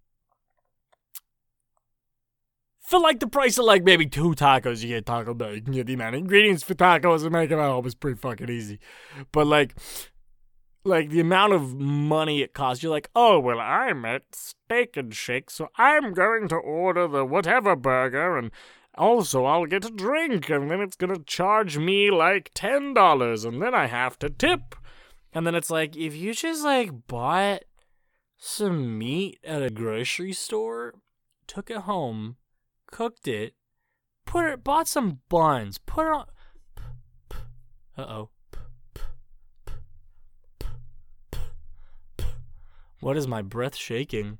for 2.90 2.98
like 2.98 3.20
the 3.20 3.28
price 3.28 3.56
of 3.56 3.66
like 3.66 3.84
maybe 3.84 4.06
two 4.06 4.34
tacos, 4.34 4.82
you 4.82 4.88
get 4.88 5.06
Taco 5.06 5.32
Bell. 5.32 5.54
You 5.54 5.62
can 5.62 5.72
get 5.72 5.86
the 5.86 5.94
amount 5.94 6.16
of 6.16 6.22
ingredients 6.22 6.64
for 6.64 6.74
tacos 6.74 7.22
and 7.22 7.30
make 7.30 7.48
them 7.48 7.60
at 7.60 7.68
home 7.68 7.86
is 7.86 7.94
pretty 7.94 8.18
fucking 8.18 8.50
easy. 8.50 8.80
But 9.30 9.46
like, 9.46 9.76
like 10.82 11.10
the 11.10 11.20
amount 11.20 11.52
of 11.52 11.74
money 11.74 12.42
it 12.42 12.52
costs, 12.52 12.82
you're 12.82 12.90
like, 12.90 13.08
oh 13.14 13.38
well, 13.38 13.60
I'm 13.60 14.04
at 14.04 14.22
Steak 14.34 14.96
and 14.96 15.14
Shake, 15.14 15.50
so 15.50 15.68
I'm 15.78 16.12
going 16.12 16.48
to 16.48 16.56
order 16.56 17.06
the 17.06 17.24
whatever 17.24 17.76
burger, 17.76 18.36
and 18.36 18.50
also, 19.00 19.46
I'll 19.46 19.64
get 19.64 19.86
a 19.86 19.90
drink, 19.90 20.50
and 20.50 20.70
then 20.70 20.82
it's 20.82 20.94
gonna 20.94 21.20
charge 21.24 21.78
me 21.78 22.10
like 22.10 22.52
$10, 22.52 23.46
and 23.46 23.62
then 23.62 23.74
I 23.74 23.86
have 23.86 24.18
to 24.18 24.28
tip. 24.28 24.74
And 25.32 25.46
then 25.46 25.54
it's 25.54 25.70
like, 25.70 25.96
if 25.96 26.14
you 26.14 26.34
just 26.34 26.62
like 26.62 27.06
bought 27.06 27.62
some 28.36 28.98
meat 28.98 29.38
at 29.42 29.62
a 29.62 29.70
grocery 29.70 30.34
store, 30.34 30.96
took 31.46 31.70
it 31.70 31.78
home, 31.78 32.36
cooked 32.90 33.26
it, 33.26 33.54
put 34.26 34.44
it, 34.44 34.62
bought 34.62 34.86
some 34.86 35.20
buns, 35.30 35.78
put 35.78 36.06
it 36.06 36.12
on. 36.12 36.26
Uh 37.96 38.02
oh. 38.02 38.30
What 43.00 43.16
is 43.16 43.26
my 43.26 43.40
breath 43.40 43.76
shaking? 43.76 44.38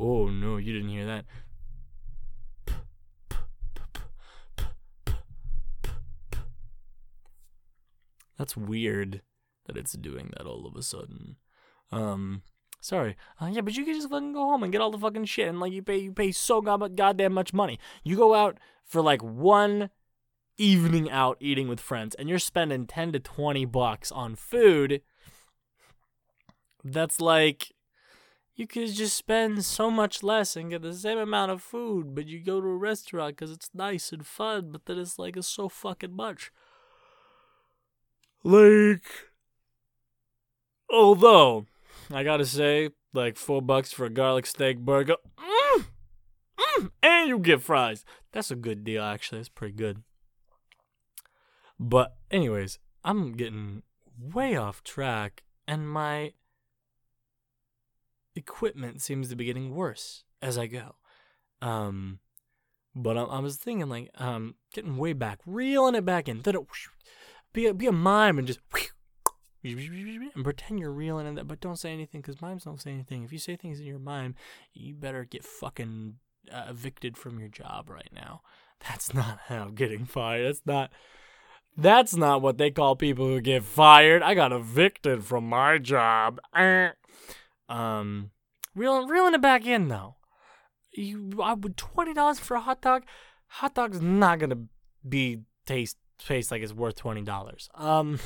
Oh 0.00 0.28
no, 0.28 0.56
you 0.56 0.72
didn't 0.72 0.88
hear 0.88 1.04
that. 1.04 1.26
That's 8.38 8.56
weird 8.56 9.20
that 9.66 9.76
it's 9.76 9.92
doing 9.92 10.32
that 10.34 10.46
all 10.46 10.66
of 10.66 10.74
a 10.74 10.82
sudden. 10.82 11.36
Um, 11.92 12.40
sorry. 12.80 13.14
Uh, 13.38 13.50
yeah, 13.52 13.60
but 13.60 13.76
you 13.76 13.84
can 13.84 13.92
just 13.92 14.08
fucking 14.08 14.32
go 14.32 14.40
home 14.40 14.62
and 14.62 14.72
get 14.72 14.80
all 14.80 14.90
the 14.90 14.96
fucking 14.96 15.26
shit, 15.26 15.48
and 15.48 15.60
like 15.60 15.74
you 15.74 15.82
pay 15.82 15.98
you 15.98 16.12
pay 16.12 16.32
so 16.32 16.62
god- 16.62 16.96
goddamn 16.96 17.34
much 17.34 17.52
money. 17.52 17.78
You 18.02 18.16
go 18.16 18.34
out 18.34 18.56
for 18.86 19.02
like 19.02 19.22
one 19.22 19.90
evening 20.56 21.10
out 21.10 21.36
eating 21.40 21.68
with 21.68 21.78
friends, 21.78 22.14
and 22.14 22.26
you're 22.26 22.38
spending 22.38 22.86
ten 22.86 23.12
to 23.12 23.20
twenty 23.20 23.66
bucks 23.66 24.10
on 24.10 24.34
food. 24.34 25.02
That's 26.82 27.20
like 27.20 27.72
you 28.60 28.66
could 28.66 28.92
just 28.92 29.16
spend 29.16 29.64
so 29.64 29.90
much 29.90 30.22
less 30.22 30.54
and 30.54 30.68
get 30.68 30.82
the 30.82 30.92
same 30.92 31.16
amount 31.16 31.50
of 31.50 31.62
food, 31.62 32.14
but 32.14 32.26
you 32.26 32.38
go 32.38 32.60
to 32.60 32.66
a 32.66 32.76
restaurant 32.76 33.34
because 33.34 33.50
it's 33.50 33.70
nice 33.72 34.12
and 34.12 34.26
fun, 34.26 34.70
but 34.70 34.84
then 34.84 34.98
it's 34.98 35.18
like 35.18 35.34
it's 35.34 35.48
so 35.48 35.66
fucking 35.66 36.14
much. 36.14 36.52
Like, 38.44 39.02
although, 40.92 41.64
I 42.10 42.22
gotta 42.22 42.44
say, 42.44 42.90
like 43.14 43.38
four 43.38 43.62
bucks 43.62 43.94
for 43.94 44.04
a 44.04 44.10
garlic 44.10 44.44
steak 44.44 44.80
burger, 44.80 45.16
mm, 45.38 45.86
mm, 46.58 46.90
and 47.02 47.28
you 47.30 47.38
get 47.38 47.62
fries. 47.62 48.04
That's 48.32 48.50
a 48.50 48.56
good 48.56 48.84
deal, 48.84 49.02
actually. 49.02 49.38
That's 49.38 49.48
pretty 49.48 49.74
good. 49.74 50.02
But, 51.78 52.14
anyways, 52.30 52.78
I'm 53.06 53.32
getting 53.32 53.84
way 54.18 54.54
off 54.54 54.84
track, 54.84 55.44
and 55.66 55.88
my 55.88 56.34
equipment 58.40 59.00
seems 59.00 59.28
to 59.28 59.36
be 59.36 59.44
getting 59.44 59.74
worse 59.74 60.24
as 60.42 60.58
I 60.58 60.66
go. 60.66 60.96
Um, 61.62 62.18
but 62.94 63.16
I, 63.16 63.22
I 63.22 63.38
was 63.38 63.56
thinking 63.56 63.88
like 63.88 64.10
um 64.16 64.56
getting 64.74 64.96
way 64.96 65.12
back, 65.12 65.38
reeling 65.46 65.94
it 65.94 66.04
back 66.04 66.28
in. 66.28 66.42
It, 66.44 66.56
be 67.52 67.66
a, 67.66 67.74
be 67.74 67.86
a 67.86 67.92
mime 67.92 68.38
and 68.38 68.46
just 68.46 68.60
and 70.34 70.44
pretend 70.44 70.80
you're 70.80 70.90
reeling 70.90 71.26
in 71.26 71.34
that, 71.34 71.46
but 71.46 71.60
don't 71.60 71.78
say 71.78 71.92
anything 71.92 72.20
because 72.20 72.40
mimes 72.40 72.64
don't 72.64 72.80
say 72.80 72.92
anything. 72.92 73.24
If 73.24 73.32
you 73.32 73.38
say 73.38 73.56
things 73.56 73.78
in 73.78 73.86
your 73.86 73.98
mime, 73.98 74.34
you 74.72 74.94
better 74.94 75.24
get 75.24 75.44
fucking 75.44 76.14
uh, 76.50 76.66
evicted 76.70 77.16
from 77.16 77.38
your 77.38 77.48
job 77.48 77.90
right 77.90 78.10
now. 78.12 78.40
That's 78.88 79.12
not 79.12 79.40
how 79.48 79.66
getting 79.66 80.06
fired. 80.06 80.46
That's 80.46 80.62
not. 80.64 80.90
That's 81.76 82.16
not 82.16 82.42
what 82.42 82.58
they 82.58 82.70
call 82.70 82.96
people 82.96 83.26
who 83.26 83.40
get 83.40 83.62
fired. 83.62 84.22
I 84.22 84.34
got 84.34 84.52
evicted 84.52 85.24
from 85.24 85.48
my 85.48 85.78
job. 85.78 86.40
Um, 87.70 88.32
reeling 88.74 89.08
reeling 89.08 89.34
it 89.34 89.40
back 89.40 89.64
in 89.64 89.88
though. 89.88 90.16
You, 90.92 91.40
I 91.40 91.54
would 91.54 91.76
twenty 91.76 92.12
dollars 92.12 92.40
for 92.40 92.56
a 92.56 92.60
hot 92.60 92.82
dog. 92.82 93.04
Hot 93.46 93.74
dog's 93.74 94.02
not 94.02 94.40
gonna 94.40 94.64
be 95.08 95.42
taste 95.66 95.96
taste 96.18 96.50
like 96.50 96.62
it's 96.62 96.72
worth 96.72 96.96
twenty 96.96 97.22
dollars. 97.22 97.68
Um, 97.76 98.18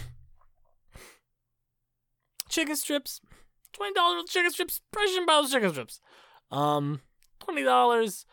chicken 2.48 2.74
strips, 2.74 3.20
twenty 3.74 3.92
dollars 3.92 4.24
chicken 4.28 4.50
strips. 4.50 4.80
Precious 4.90 5.18
Bowls 5.26 5.52
chicken 5.52 5.70
strips. 5.70 6.00
Um, 6.50 7.02
twenty 7.38 7.62
dollars. 7.62 8.24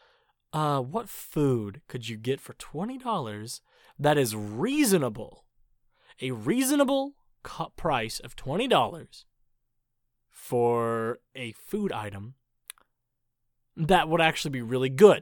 Uh, 0.54 0.80
what 0.82 1.10
food 1.10 1.82
could 1.88 2.08
you 2.08 2.16
get 2.16 2.40
for 2.40 2.54
twenty 2.54 2.98
dollars 2.98 3.62
that 4.00 4.18
is 4.18 4.34
reasonable? 4.34 5.44
A 6.22 6.32
reasonable 6.32 7.16
price 7.76 8.20
of 8.22 8.38
twenty 8.38 8.68
dollars 8.68 9.26
for 10.42 11.20
a 11.36 11.52
food 11.52 11.92
item 11.92 12.34
that 13.78 14.10
would 14.10 14.20
actually 14.20 14.50
be 14.50 14.62
really 14.64 14.90
good 14.90 15.22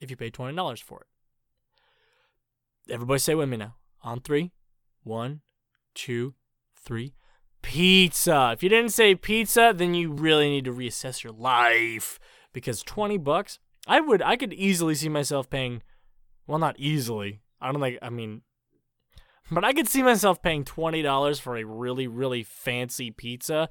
if 0.00 0.10
you 0.10 0.16
paid 0.16 0.32
$20 0.32 0.82
for 0.82 1.02
it. 1.02 2.92
Everybody 2.92 3.18
say 3.18 3.34
with 3.34 3.50
me 3.50 3.58
now. 3.58 3.74
On 4.02 4.20
three. 4.20 4.52
One, 5.02 5.42
two, 5.94 6.32
three. 6.74 7.12
Pizza. 7.60 8.52
If 8.54 8.62
you 8.62 8.70
didn't 8.70 8.92
say 8.92 9.14
pizza, 9.14 9.74
then 9.76 9.92
you 9.92 10.10
really 10.10 10.48
need 10.48 10.64
to 10.64 10.72
reassess 10.72 11.22
your 11.22 11.34
life. 11.34 12.18
Because 12.54 12.82
20 12.82 13.18
bucks, 13.18 13.58
I 13.86 14.00
would 14.00 14.22
I 14.22 14.36
could 14.36 14.54
easily 14.54 14.94
see 14.94 15.10
myself 15.10 15.50
paying 15.50 15.82
well 16.46 16.58
not 16.58 16.76
easily. 16.78 17.42
I 17.60 17.70
don't 17.70 17.82
think 17.82 17.98
I 18.00 18.08
mean 18.08 18.40
but 19.50 19.62
I 19.62 19.74
could 19.74 19.88
see 19.88 20.02
myself 20.02 20.42
paying 20.42 20.64
$20 20.64 21.40
for 21.40 21.56
a 21.56 21.64
really, 21.64 22.06
really 22.08 22.42
fancy 22.42 23.10
pizza 23.10 23.68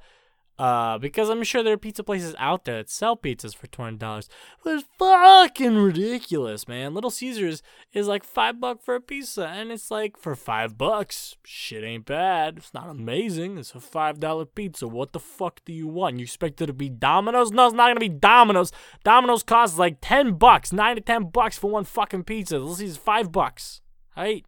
Uh, 0.58 0.96
because 0.96 1.28
I'm 1.28 1.42
sure 1.42 1.62
there 1.62 1.74
are 1.74 1.78
pizza 1.78 2.02
places 2.02 2.34
out 2.38 2.64
there 2.64 2.78
that 2.78 2.88
sell 2.88 3.14
pizzas 3.14 3.54
for 3.54 3.66
twenty 3.66 3.98
dollars. 3.98 4.28
But 4.64 4.76
it's 4.76 4.84
fucking 4.98 5.76
ridiculous, 5.76 6.66
man. 6.66 6.94
Little 6.94 7.10
Caesars 7.10 7.62
is 7.92 8.08
like 8.08 8.24
five 8.24 8.58
bucks 8.58 8.82
for 8.82 8.94
a 8.94 9.00
pizza, 9.00 9.46
and 9.48 9.70
it's 9.70 9.90
like 9.90 10.16
for 10.16 10.34
five 10.34 10.78
bucks, 10.78 11.36
shit 11.44 11.84
ain't 11.84 12.06
bad. 12.06 12.56
It's 12.56 12.72
not 12.72 12.88
amazing. 12.88 13.58
It's 13.58 13.74
a 13.74 13.80
five 13.80 14.18
dollar 14.18 14.46
pizza. 14.46 14.88
What 14.88 15.12
the 15.12 15.20
fuck 15.20 15.60
do 15.66 15.74
you 15.74 15.88
want? 15.88 16.18
You 16.18 16.22
expect 16.22 16.62
it 16.62 16.66
to 16.66 16.72
be 16.72 16.88
Domino's? 16.88 17.50
No, 17.50 17.66
it's 17.66 17.74
not 17.74 17.88
gonna 17.88 18.00
be 18.00 18.08
Domino's. 18.08 18.72
Domino's 19.04 19.42
costs 19.42 19.78
like 19.78 19.98
ten 20.00 20.34
bucks, 20.34 20.72
nine 20.72 20.96
to 20.96 21.02
ten 21.02 21.24
bucks 21.24 21.58
for 21.58 21.70
one 21.70 21.84
fucking 21.84 22.24
pizza. 22.24 22.58
Little 22.58 22.76
Caesars 22.76 22.96
five 22.96 23.30
bucks. 23.30 23.82
Right? 24.16 24.46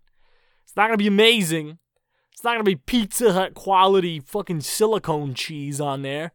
It's 0.64 0.74
not 0.74 0.86
gonna 0.86 0.96
be 0.96 1.06
amazing. 1.06 1.76
It's 2.38 2.44
not 2.44 2.52
gonna 2.52 2.62
be 2.62 2.76
Pizza 2.76 3.32
Hut 3.32 3.54
quality 3.54 4.20
fucking 4.20 4.60
silicone 4.60 5.34
cheese 5.34 5.80
on 5.80 6.02
there. 6.02 6.30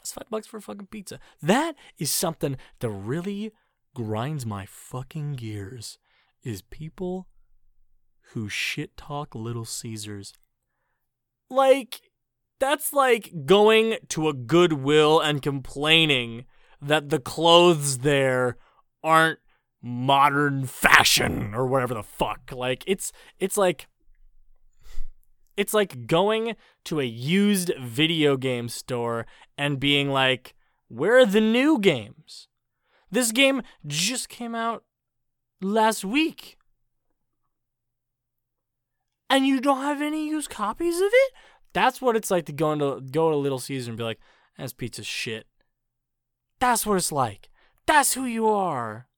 It's 0.00 0.10
five 0.10 0.28
bucks 0.28 0.48
for 0.48 0.56
a 0.56 0.60
fucking 0.60 0.88
pizza. 0.88 1.20
That 1.40 1.76
is 1.98 2.10
something 2.10 2.56
that 2.80 2.90
really 2.90 3.52
grinds 3.94 4.44
my 4.44 4.66
fucking 4.66 5.34
gears. 5.34 5.98
Is 6.42 6.62
people 6.62 7.28
who 8.32 8.48
shit 8.48 8.96
talk 8.96 9.36
Little 9.36 9.64
Caesars. 9.64 10.32
Like, 11.48 12.00
that's 12.58 12.92
like 12.92 13.32
going 13.46 13.98
to 14.08 14.28
a 14.28 14.32
Goodwill 14.34 15.20
and 15.20 15.42
complaining 15.42 16.46
that 16.82 17.10
the 17.10 17.20
clothes 17.20 17.98
there 17.98 18.56
aren't 19.00 19.38
modern 19.80 20.66
fashion 20.66 21.54
or 21.54 21.68
whatever 21.68 21.94
the 21.94 22.02
fuck. 22.02 22.50
Like, 22.50 22.82
it's 22.88 23.12
it's 23.38 23.56
like 23.56 23.86
it's 25.56 25.74
like 25.74 26.06
going 26.06 26.56
to 26.84 27.00
a 27.00 27.04
used 27.04 27.72
video 27.80 28.36
game 28.36 28.68
store 28.68 29.26
and 29.56 29.80
being 29.80 30.10
like, 30.10 30.54
where 30.88 31.18
are 31.18 31.26
the 31.26 31.40
new 31.40 31.78
games? 31.78 32.48
This 33.10 33.32
game 33.32 33.62
just 33.86 34.28
came 34.28 34.54
out 34.54 34.84
last 35.60 36.04
week. 36.04 36.56
And 39.30 39.46
you 39.46 39.60
don't 39.60 39.82
have 39.82 40.02
any 40.02 40.28
used 40.28 40.50
copies 40.50 40.96
of 40.96 41.10
it? 41.12 41.32
That's 41.72 42.00
what 42.00 42.16
it's 42.16 42.30
like 42.30 42.46
to 42.46 42.52
go 42.52 42.72
into 42.72 43.00
go 43.00 43.30
to 43.30 43.36
Little 43.36 43.58
Caesar 43.58 43.90
and 43.90 43.98
be 43.98 44.04
like, 44.04 44.20
that's 44.56 44.72
pizza 44.72 45.02
shit. 45.02 45.46
That's 46.60 46.86
what 46.86 46.96
it's 46.96 47.10
like. 47.10 47.50
That's 47.86 48.14
who 48.14 48.24
you 48.24 48.48
are. 48.48 49.08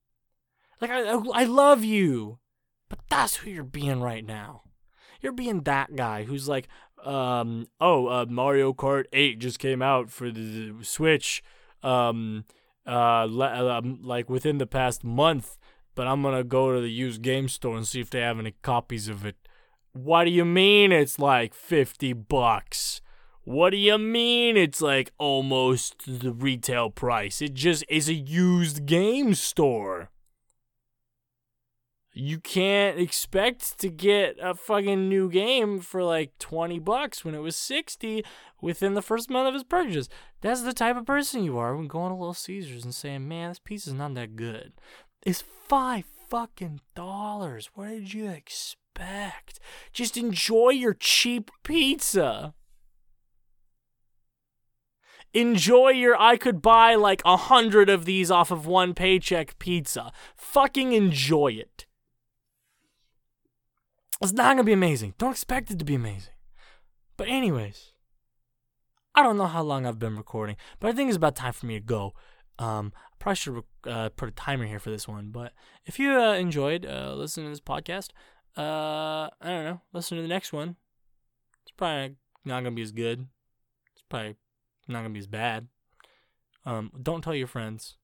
Like 0.81 0.91
I 0.91 1.03
I 1.35 1.45
love 1.45 1.85
you, 1.85 2.39
but 2.89 3.01
that's 3.09 3.37
who 3.37 3.51
you're 3.51 3.65
being 3.65 4.01
right 4.01 4.25
now. 4.25 4.63
You're 5.27 5.33
being 5.33 5.63
that 5.63 5.97
guy 5.97 6.23
who's 6.23 6.49
like, 6.49 6.69
um, 7.05 7.67
oh, 7.81 8.07
uh, 8.07 8.27
Mario 8.29 8.73
Kart 8.73 9.07
8 9.13 9.41
just 9.41 9.59
came 9.59 9.83
out 9.83 10.09
for 10.09 10.31
the 10.31 10.73
Switch, 10.83 11.43
um, 11.83 12.45
uh, 12.87 13.27
le- 13.29 13.77
um, 13.77 13.99
like 14.05 14.31
within 14.31 14.59
the 14.59 14.69
past 14.69 15.03
month, 15.03 15.59
but 15.97 16.07
I'm 16.07 16.23
gonna 16.23 16.45
go 16.45 16.73
to 16.73 16.81
the 16.81 16.93
used 16.93 17.23
game 17.23 17.49
store 17.49 17.77
and 17.77 17.89
see 17.89 18.01
if 18.01 18.09
they 18.09 18.21
have 18.21 18.39
any 18.39 18.55
copies 18.63 19.09
of 19.09 19.27
it. 19.27 19.35
What 19.95 20.27
do 20.27 20.31
you 20.31 20.45
mean 20.45 20.93
it's 20.93 21.19
like 21.19 21.55
50 21.55 22.13
bucks? 22.13 23.01
What 23.43 23.71
do 23.71 23.79
you 23.79 23.99
mean 23.99 24.57
it's 24.57 24.81
like 24.81 25.11
almost 25.19 26.21
the 26.21 26.33
retail 26.33 26.91
price? 26.91 27.43
It 27.43 27.55
just 27.55 27.85
is 27.89 28.09
a 28.09 28.15
used 28.15 28.87
game 28.87 29.35
store 29.35 30.11
you 32.19 32.41
can't 32.41 32.99
expect 32.99 33.79
to 33.79 33.91
get 33.91 34.39
a 34.41 34.55
fucking 34.55 35.07
new 35.07 35.29
game 35.29 35.81
for 35.81 36.03
like 36.03 36.33
20 36.39 36.79
bucks 36.79 37.27
when 37.27 37.35
it 37.35 37.41
was 37.41 37.57
60 37.57 38.25
within 38.63 38.95
the 38.95 39.03
first 39.03 39.29
month 39.29 39.49
of 39.49 39.53
his 39.53 39.65
purchase. 39.65 40.09
That's 40.41 40.63
the 40.63 40.73
type 40.73 40.97
of 40.97 41.05
person 41.05 41.45
you 41.45 41.59
are 41.59 41.77
when 41.77 41.89
going 41.89 42.09
to 42.09 42.15
Little 42.17 42.33
Caesars 42.33 42.85
and 42.85 42.95
saying, 42.95 43.29
man, 43.29 43.51
this 43.51 43.59
pizza's 43.59 43.93
not 43.93 44.15
that 44.15 44.35
good. 44.35 44.73
It's 45.27 45.43
five 45.43 46.07
fucking 46.31 46.81
dollars. 46.95 47.69
What 47.75 47.89
did 47.89 48.15
you 48.15 48.29
expect? 48.31 49.61
Just 49.93 50.17
enjoy 50.17 50.71
your 50.71 50.95
cheap 50.95 51.51
pizza. 51.65 52.55
Enjoy 55.35 55.91
your 55.91 56.19
I 56.19 56.39
could 56.39 56.63
buy 56.63 56.95
like 56.95 57.21
a 57.27 57.37
hundred 57.37 57.91
of 57.91 58.07
these 58.07 58.31
off 58.31 58.51
of 58.51 58.67
one 58.67 58.95
paycheck 58.95 59.59
pizza. 59.59 60.13
Fucking 60.35 60.95
enjoy 60.95 61.49
it. 61.49 61.86
It's 64.23 64.33
not 64.33 64.53
gonna 64.53 64.65
be 64.65 64.73
amazing. 64.73 65.15
Don't 65.19 65.33
expect 65.33 65.71
it 65.71 65.79
to 65.79 65.85
be 65.85 65.95
amazing. 65.95 66.33
But 67.17 67.29
anyways, 67.29 67.93
I 69.15 69.23
don't 69.23 69.37
know 69.37 69.47
how 69.47 69.63
long 69.63 69.87
I've 69.87 69.99
been 69.99 70.17
recording, 70.17 70.57
but 70.81 70.89
I 70.89 70.93
think 70.93 71.09
it's 71.09 71.17
about 71.17 71.37
time 71.37 71.53
for 71.53 71.67
me 71.67 71.75
to 71.75 71.85
go. 71.85 72.15
Um, 72.59 72.93
I 72.97 73.15
probably 73.19 73.37
should 73.37 73.63
uh, 73.87 74.09
put 74.11 74.29
a 74.29 74.33
timer 74.33 74.67
here 74.67 74.79
for 74.79 74.91
this 74.91 75.07
one. 75.07 75.29
But 75.31 75.53
if 75.85 75.99
you 75.99 76.13
uh, 76.13 76.35
enjoyed 76.35 76.87
uh, 76.87 77.15
listening 77.15 77.47
to 77.47 77.51
this 77.51 77.61
podcast, 77.61 78.11
uh, 78.57 79.29
I 79.41 79.49
don't 79.49 79.65
know, 79.65 79.81
listen 79.93 80.17
to 80.17 80.23
the 80.23 80.29
next 80.29 80.53
one. 80.53 80.77
It's 81.63 81.73
probably 81.77 82.17
not 82.45 82.61
gonna 82.61 82.75
be 82.75 82.83
as 82.83 82.93
good. 82.93 83.27
It's 83.93 84.05
probably 84.09 84.37
not 84.89 85.01
gonna 85.01 85.11
be 85.11 85.21
as 85.21 85.27
bad. 85.27 85.69
Um, 86.65 86.91
don't 87.03 87.23
tell 87.23 87.35
your 87.35 87.47
friends 87.47 87.97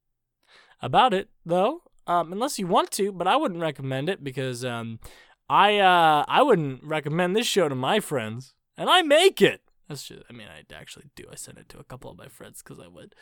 about 0.80 1.14
it 1.14 1.28
though, 1.44 1.82
um, 2.06 2.32
unless 2.32 2.58
you 2.58 2.66
want 2.66 2.90
to. 2.92 3.12
But 3.12 3.26
I 3.26 3.36
wouldn't 3.36 3.60
recommend 3.60 4.08
it 4.08 4.22
because 4.22 4.64
um, 4.64 4.98
I 5.48 5.78
uh 5.78 6.24
I 6.28 6.42
wouldn't 6.42 6.84
recommend 6.84 7.36
this 7.36 7.46
show 7.46 7.68
to 7.68 7.74
my 7.74 8.00
friends, 8.00 8.54
and 8.76 8.88
I 8.88 9.02
make 9.02 9.42
it. 9.42 9.62
That's 9.88 10.08
just, 10.08 10.24
I 10.24 10.32
mean, 10.32 10.48
I 10.48 10.64
actually 10.72 11.12
do. 11.12 11.28
I 11.28 11.36
send 11.36 11.58
it 11.60 11.68
to 11.68 11.82
a 11.82 11.84
couple 11.84 12.08
of 12.08 12.16
my 12.16 12.30
friends 12.30 12.64
because 12.64 12.80
I 12.80 12.88
would, 12.88 13.12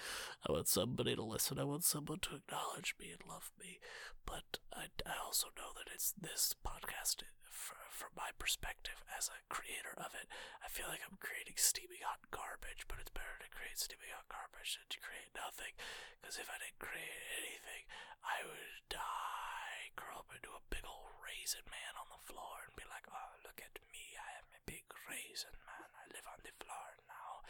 I 0.47 0.55
want 0.55 0.71
somebody 0.71 1.19
to 1.19 1.25
listen. 1.25 1.59
I 1.59 1.67
want 1.67 1.83
someone 1.83 2.23
to 2.31 2.39
acknowledge 2.39 2.95
me 2.95 3.11
and 3.11 3.19
love 3.27 3.51
me. 3.59 3.83
But 4.23 4.63
I, 4.71 4.87
I 5.03 5.19
also 5.19 5.51
know 5.59 5.75
that 5.75 5.91
it's 5.91 6.15
this 6.15 6.55
podcast, 6.63 7.27
for, 7.51 7.75
from 7.91 8.15
my 8.15 8.31
perspective 8.39 9.03
as 9.11 9.27
a 9.35 9.43
creator 9.51 9.99
of 9.99 10.15
it, 10.15 10.31
I 10.63 10.71
feel 10.71 10.87
like 10.87 11.03
I'm 11.03 11.19
creating 11.19 11.59
steaming 11.59 12.07
hot 12.07 12.23
garbage. 12.31 12.87
But 12.87 13.03
it's 13.03 13.11
better 13.11 13.41
to 13.43 13.51
create 13.51 13.81
steaming 13.81 14.15
hot 14.15 14.31
garbage 14.31 14.79
than 14.79 14.87
to 14.95 15.03
create 15.03 15.35
nothing. 15.35 15.75
Because 16.23 16.39
if 16.39 16.47
I 16.47 16.61
didn't 16.63 16.79
create 16.79 17.19
anything, 17.35 17.83
I 18.23 18.47
would 18.47 18.87
die, 18.87 19.91
curl 19.99 20.23
up 20.23 20.31
into 20.31 20.55
a 20.55 20.63
big 20.71 20.87
old 20.87 21.11
raisin 21.19 21.67
man 21.67 21.99
floor 22.31 22.63
and 22.67 22.77
be 22.79 22.87
like, 22.87 23.07
oh, 23.11 23.33
look 23.43 23.59
at 23.59 23.83
me, 23.91 24.15
I 24.15 24.31
am 24.39 24.47
a 24.55 24.63
big 24.67 24.87
raisin 25.11 25.59
man, 25.67 25.91
I 25.99 26.07
live 26.15 26.27
on 26.31 26.41
the 26.47 26.55
floor 26.63 26.89
now. 27.11 27.43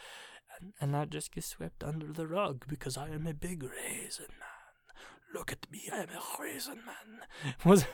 And, 0.56 0.72
and 0.80 0.96
I 0.96 1.04
just 1.04 1.32
get 1.32 1.44
swept 1.44 1.84
under 1.84 2.12
the 2.12 2.26
rug 2.26 2.64
because 2.68 2.96
I 2.96 3.08
am 3.10 3.26
a 3.26 3.34
big 3.34 3.62
raisin 3.62 4.32
man. 4.40 4.96
Look 5.34 5.52
at 5.52 5.70
me, 5.70 5.88
I 5.92 5.98
am 5.98 6.08
a 6.10 6.42
raisin 6.42 6.80
man. 6.86 7.54
Was 7.64 7.84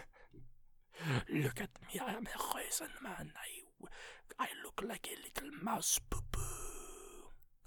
Look 1.28 1.60
at 1.60 1.70
me, 1.82 2.00
I 2.00 2.12
am 2.14 2.26
a 2.26 2.56
raisin 2.56 2.94
man. 3.02 3.32
I, 3.34 4.44
I 4.44 4.48
look 4.64 4.82
like 4.86 5.08
a 5.10 5.16
little 5.22 5.50
mouse 5.62 6.00
poo 6.08 6.20
poo. 6.30 6.40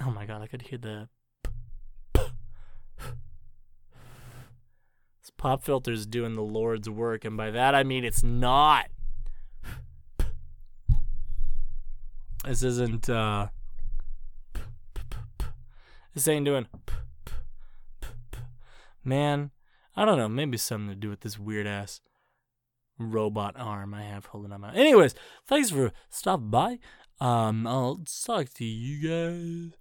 Oh 0.01 0.11
my 0.11 0.25
god, 0.25 0.41
I 0.41 0.47
could 0.47 0.63
hear 0.63 0.79
the 0.79 1.09
pop 5.39 5.63
filter's 5.63 6.05
doing 6.05 6.35
the 6.35 6.43
Lord's 6.43 6.89
work, 6.89 7.25
and 7.25 7.35
by 7.35 7.49
that 7.49 7.73
I 7.73 7.83
mean 7.83 8.03
it's 8.03 8.23
not. 8.23 8.87
This 12.45 12.63
isn't 12.63 13.09
uh 13.09 13.47
this 16.13 16.27
ain't 16.27 16.45
doing 16.45 16.67
man, 19.03 19.51
I 19.95 20.05
don't 20.05 20.17
know, 20.17 20.29
maybe 20.29 20.57
something 20.57 20.89
to 20.89 20.95
do 20.95 21.09
with 21.09 21.21
this 21.21 21.37
weird 21.37 21.67
ass 21.67 22.01
robot 22.97 23.55
arm 23.57 23.93
I 23.93 24.03
have 24.03 24.25
holding 24.27 24.51
on 24.51 24.61
my 24.61 24.73
anyways, 24.73 25.15
thanks 25.45 25.69
for 25.69 25.91
stopping 26.09 26.49
by. 26.49 26.79
Um 27.19 27.67
I'll 27.67 28.01
talk 28.25 28.49
to 28.55 28.65
you 28.65 29.09
guys 29.09 29.77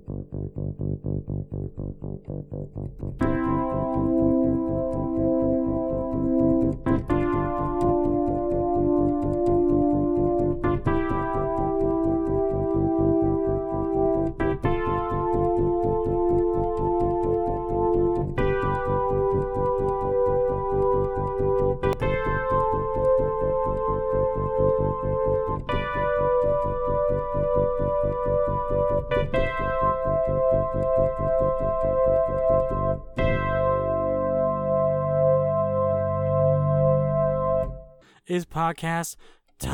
Is 38.32 38.46
podcast 38.46 39.18
time. 39.60 39.72